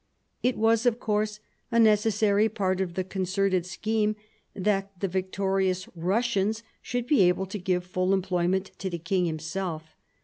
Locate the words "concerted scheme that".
3.03-4.99